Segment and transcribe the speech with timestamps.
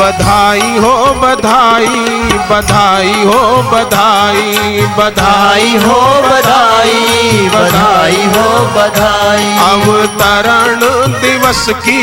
[0.00, 1.96] बधाई हो, बधाई
[2.50, 4.52] बधाई हो, बधाई
[4.98, 8.44] बधाई हो, बधाई बधाई हो,
[8.76, 10.80] बधाई। अवतरण
[11.22, 12.02] दिवस की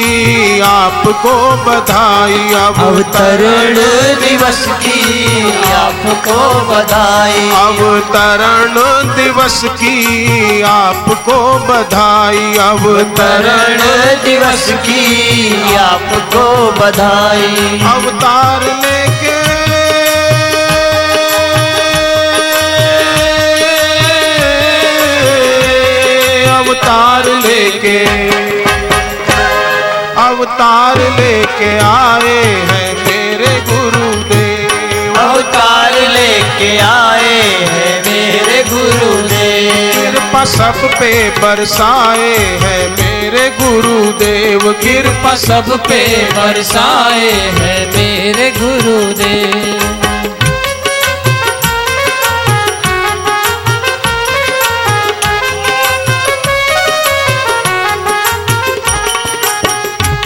[0.61, 1.33] आपको
[1.65, 3.75] बधाई, अवतरण
[4.21, 5.01] दिवस की
[5.73, 6.37] आपको
[6.69, 8.75] बधाई। अवतरण
[9.15, 11.37] दिवस की आपको
[11.69, 13.77] बधाई, अवतरण
[14.23, 16.45] दिवस की आपको
[16.79, 19.33] बधाई। अवतार लेके।
[26.47, 27.99] अवतार लेके।
[30.21, 32.37] अवतार लेके आए
[32.69, 37.41] हैं मेरे गुरुदेव। अवतार लेके आए
[37.73, 43.14] हैं मेरे गुरुदेव। कृपा सब पे बरसाए हैं मेरे
[43.49, 49.91] गुरुदेव कृपा सब पे बरसाए हैं मेरे गुरुदेव।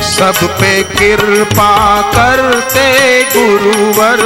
[0.01, 4.19] सब पे कृपा करते गुरुवर।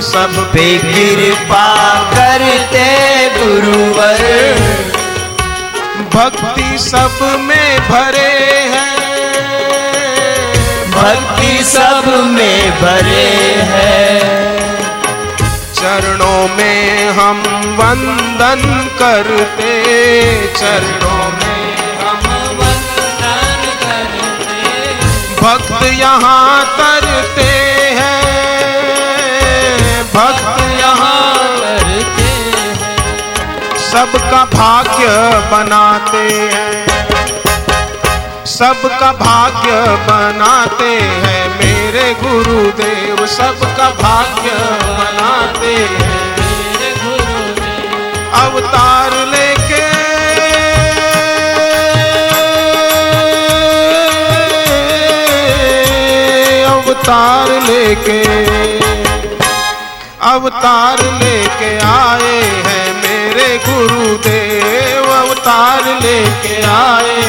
[0.00, 1.66] सब पे कृपा
[2.14, 2.86] करते
[3.38, 4.22] गुरुवर।
[6.16, 8.30] भक्ति सब में भरे
[8.72, 8.96] हैं।
[10.90, 13.32] भक्ति सब में भरे
[13.72, 14.20] हैं।
[15.74, 17.38] चरणों में हम
[17.80, 18.62] वंदन
[18.98, 19.72] करते
[20.56, 22.24] चरणों में हम
[22.58, 24.62] वंदन करते।
[25.40, 27.50] भक्त यहाँ तरते
[28.00, 28.22] हैं।
[30.14, 30.55] भक्त
[33.96, 35.06] सबका भाग्य
[35.50, 36.86] बनाते हैं।
[38.46, 39.70] सबका भाग्य
[40.08, 40.90] बनाते
[41.22, 44.50] हैं। मेरे गुरुदेव, सबका भाग्य
[44.98, 46.26] बनाते हैं।
[48.32, 49.82] अवतार लेके
[56.64, 58.22] अवतार लेके
[60.30, 63.05] अवतार लेके आए हैं।
[63.36, 67.24] मेरे गुरुदेव अवतार लेके आए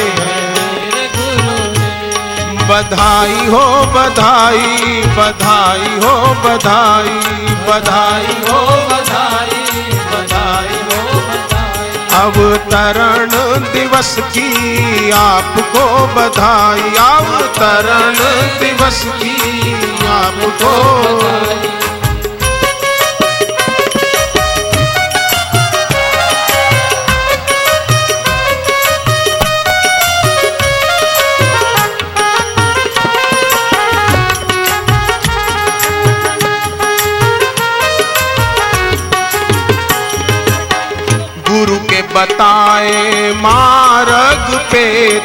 [2.68, 3.60] बधाई हो,
[3.94, 6.12] बधाई बधाई हो,
[6.44, 7.12] बधाई
[7.68, 9.60] बधाई हो, बधाई
[10.14, 11.02] बधाई हो
[12.22, 13.36] अवतरण
[13.74, 15.84] दिवस की आपको
[16.16, 18.18] बधाई, अवतरण
[18.64, 19.36] दिवस की
[20.16, 20.74] आपको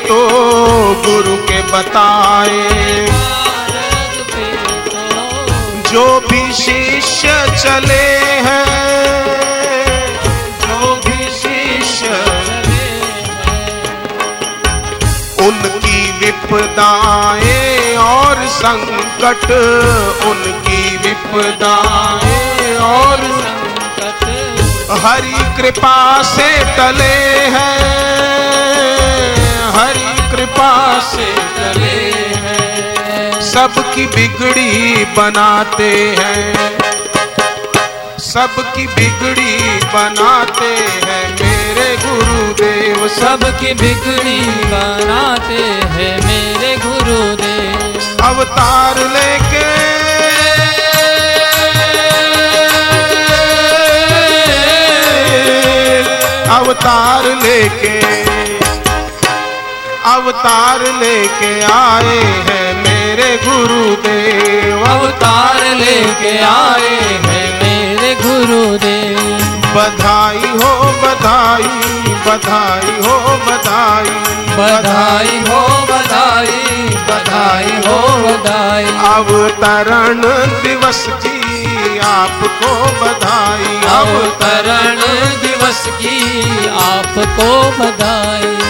[0.07, 0.19] तो
[1.05, 2.63] गुरु के बताए।
[5.91, 8.07] जो भी शिष्य चले
[8.45, 8.65] हैं,
[10.61, 12.07] जो भी शिष्य
[15.47, 19.45] उनकी विपदाएँ और संकट,
[20.25, 24.25] उनकी विपदाएँ और संकट,
[25.05, 27.15] हरि कृपा से तले
[27.55, 28.92] हैं।
[30.63, 31.25] कृपा से
[31.55, 32.11] टले
[32.43, 36.53] हैं। सबकी बिगड़ी बनाते हैं।
[38.19, 39.57] सबकी बिगड़ी
[39.93, 40.69] बनाते
[41.03, 44.39] हैं। मेरे गुरुदेव सबकी बिगड़ी
[44.71, 45.59] बनाते
[45.95, 49.65] हैं मेरे गुरुदेव। अवतार लेके
[56.55, 58.01] अवतार लेके
[60.05, 69.19] अवतार लेके आए हैं मेरे गुरुदेव। अवतार लेके आए हैं मेरे गुरुदेव।
[69.75, 70.73] बधाई हो
[71.03, 71.79] बधाई
[72.27, 73.15] बधाई हो
[73.47, 74.11] बधाई।
[74.57, 80.21] बधाई हो बधाई बधाई हो बधाई। अवतरण
[80.63, 84.99] दिवस की आपको बधाई। अवतरण
[85.41, 86.19] दिवस की
[86.67, 87.49] आपको
[87.79, 88.62] बधाई।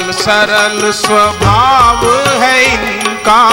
[0.00, 2.06] सरल स्वभाव
[2.42, 3.50] है इनका।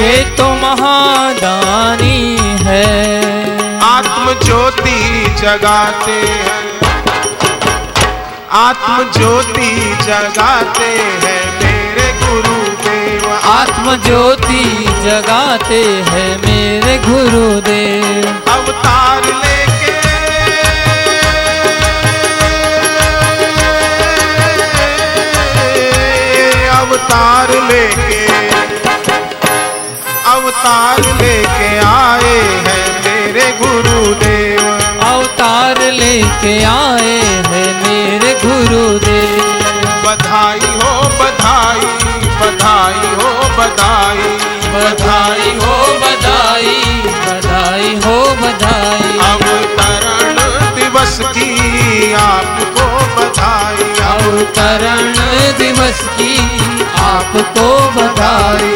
[0.00, 2.84] ये तो महादानी है।
[3.80, 5.00] आत्म ज्योति
[5.38, 6.64] जगाते हैं।
[8.50, 9.70] आत्म ज्योति
[10.02, 10.90] जगाते
[11.24, 14.64] हैं मेरे गुरुदेव। आत्म ज्योति
[15.04, 17.83] जगाते हैं मेरे गुरुदेव।
[30.64, 34.60] अवतार लेके आए हैं मेरे गुरुदेव।
[35.06, 37.18] अवतार लेके आए
[37.48, 39.42] हैं मेरे गुरुदेव।
[40.04, 41.84] बधाई हो बधाई
[42.40, 44.32] बधाई हो बधाई।
[44.74, 46.74] बधाई हो बधाई
[47.26, 50.40] बधाई हो बधाई। अवतरण
[50.74, 55.12] दिवस की आपको बधाई। अवतरण
[55.58, 56.36] दिवस की
[57.04, 58.74] आपको बधाई।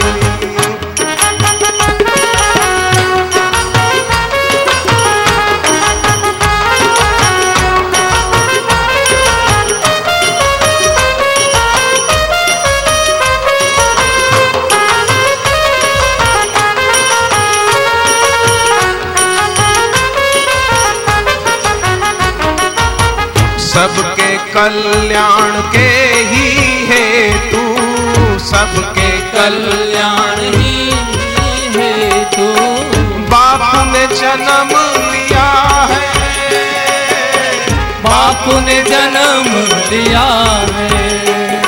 [23.79, 25.89] सबके कल्याण के
[26.31, 27.61] ही है तू
[28.39, 30.91] सबके कल्याण ही
[31.77, 32.47] है तू
[33.23, 34.73] बाप ने जन्म
[35.13, 35.51] लिया
[35.91, 36.01] है।
[38.03, 39.47] बाप ने जन्म
[39.91, 40.27] लिया
[40.71, 41.63] है।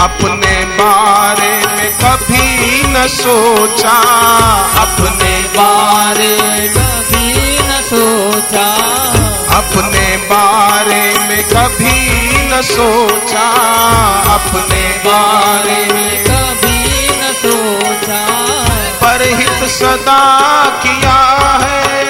[0.00, 3.98] अपने बारे में कभी न सोचा।
[4.78, 9.13] अपने बारे में कभी न सोचा।
[9.54, 13.50] अपने बारे में कभी न सोचा।
[14.34, 18.26] अपने बारे में कभी न सोचा।
[19.00, 21.18] पर परहित सदा किया
[21.62, 22.04] है।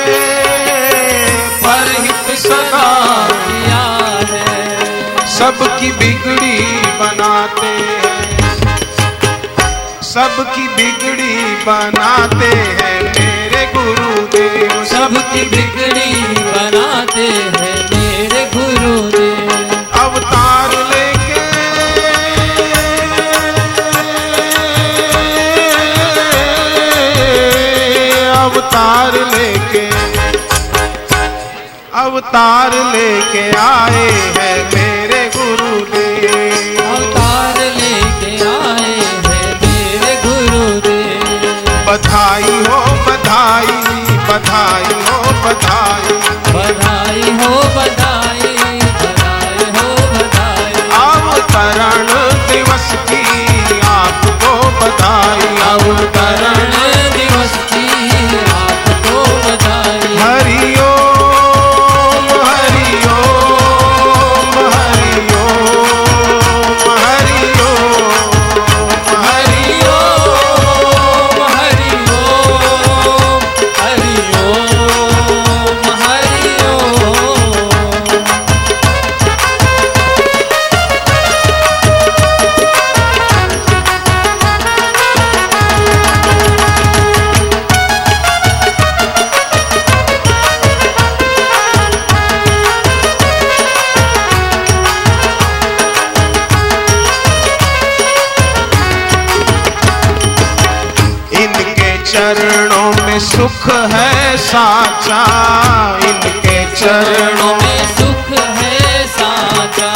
[1.50, 3.98] परहित सदा किया
[4.32, 4.78] है।
[5.26, 8.13] सबकी बिगड़ी बनाते हैं।
[10.14, 12.48] सबकी बिगड़ी बनाते
[12.80, 16.10] हैं मेरे गुरुदेव। सबकी बिगड़ी
[16.44, 17.24] बनाते
[17.56, 19.50] हैं मेरे गुरुदेव।
[20.02, 21.42] अवतार लेके
[28.36, 29.86] अवतार लेके
[32.04, 34.08] अवतार लेके आए
[34.38, 37.63] हैं मेरे गुरुदेव। अवतार
[45.44, 46.13] बताया।
[103.74, 105.24] है साचा।
[105.98, 109.92] इनके चरणों में सुख है साचा।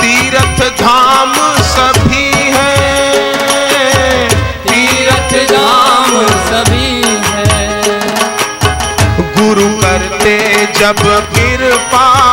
[0.00, 4.28] तीर्थ धाम सभी है।
[4.64, 8.00] तीर्थ धाम सभी है।
[9.36, 10.98] गुरु करते जब
[11.34, 12.27] कृपा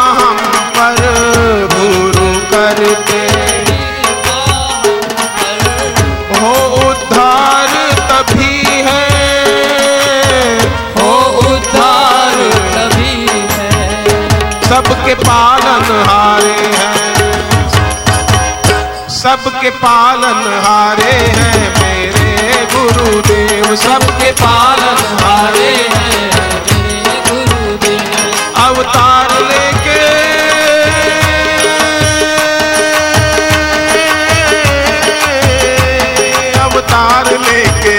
[14.75, 17.10] सबके पालन हारे हैं।
[19.10, 26.25] सबके पालन हारे हैं मेरे गुरुदेव। सबके पालन हारे हैं
[28.65, 30.01] अवतार लेके
[36.65, 37.98] अवतार लेके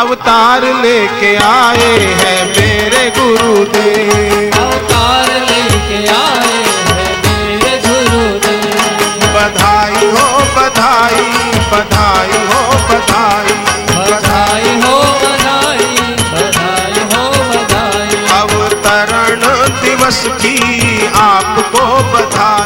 [0.00, 4.37] अवतार लेके आए हैं मेरे गुरुदेव।
[13.08, 13.52] बधाई।
[13.98, 15.86] बधाई हो बधाई
[16.32, 19.40] बधाई हो बधाई। अवतरण
[19.82, 20.56] दिवस की
[21.20, 22.57] आपको बधाई।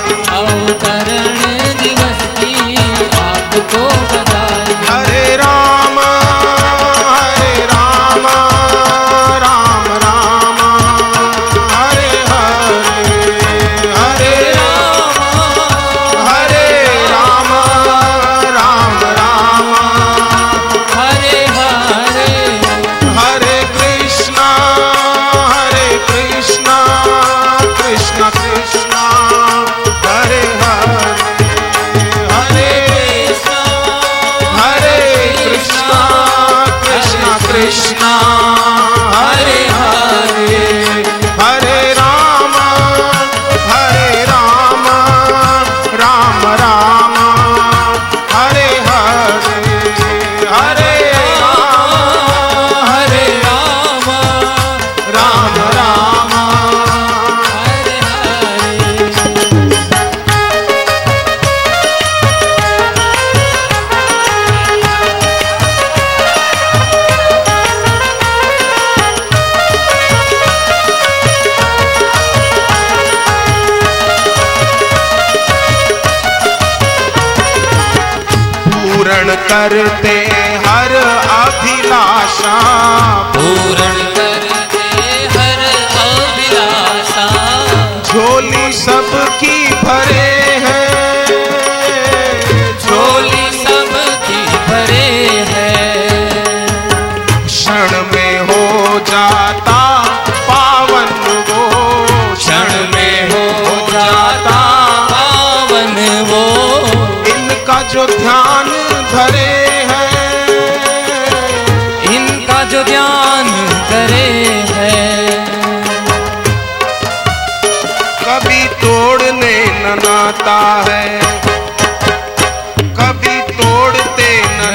[79.52, 80.01] करते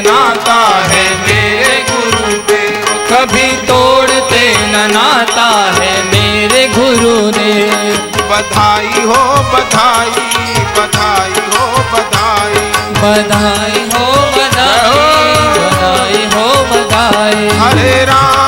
[0.07, 2.61] नाता है मेरे गुरु पे।
[3.11, 5.49] कभी तोड़ते न नाता
[5.79, 7.53] है मेरे गुरु ने।
[8.29, 9.21] बधाई हो
[9.53, 10.25] बधाई
[10.77, 12.59] बधाई हो बधाई।
[13.01, 18.46] बधाई हो बधाई बधाई हो बधाई। हरे राम।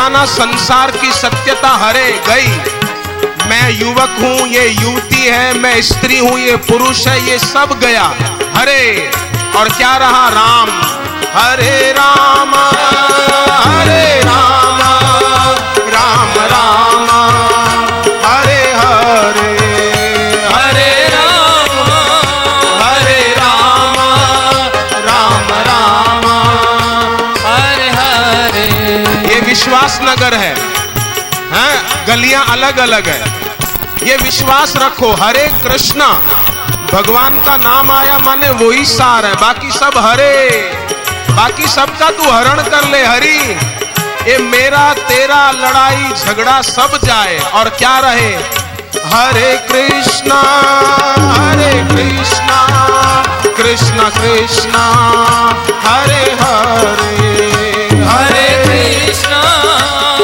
[0.00, 2.46] माना संसार की सत्यता हरे गई।
[3.48, 8.04] मैं युवक हूँ, ये युवती है, मैं स्त्री हूँ, ये पुरुष है, ये सब गया।
[8.56, 9.10] हरे,
[9.56, 10.70] और क्या रहा राम?
[11.36, 12.29] हरे राम।
[32.60, 33.20] अलग अलग है।
[34.02, 36.08] ये विश्वास रखो, हरे कृष्णा,
[36.92, 40.48] भगवान का नाम आया माने वो ही सार है। बाकी सब हरे।
[41.30, 43.38] बाकी सबका तू हरण कर ले, हरि।
[44.30, 48.32] ये मेरा, तेरा लड़ाई, झगड़ा सब जाए और क्या रहे?
[49.06, 50.40] हरे कृष्णा
[51.36, 52.60] हरे कृष्णा
[53.56, 54.84] कृष्णा कृष्णा
[55.86, 59.40] हरे हरे। हरे कृष्णा।